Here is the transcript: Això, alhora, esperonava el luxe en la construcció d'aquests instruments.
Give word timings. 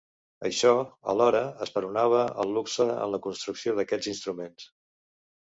Això, 0.47 0.71
alhora, 1.13 1.41
esperonava 1.67 2.23
el 2.45 2.55
luxe 2.55 2.87
en 2.95 3.15
la 3.17 3.23
construcció 3.27 3.77
d'aquests 3.81 4.11
instruments. 4.17 4.71